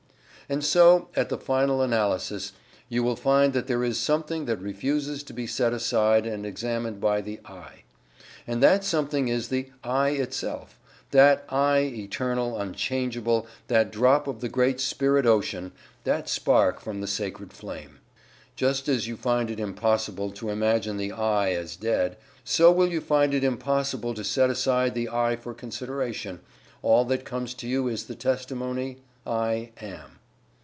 [0.49, 2.51] And so at the final analysis,
[2.89, 6.99] you will find that there is something that refuses to be set aside and examined
[6.99, 7.83] by the "I."
[8.45, 10.77] And that something is the "I" itself
[11.11, 15.71] that "I" eternal, unchangeable that drop of the Great Spirit Ocean
[16.03, 17.99] that spark from the Sacred Flame.
[18.57, 22.99] Just as you find it impossible to imagine the "I" as dead, so will you
[22.99, 26.41] find it impossible to set aside the "I" for consideration
[26.81, 30.17] all that comes to you is the testimony: "I AM."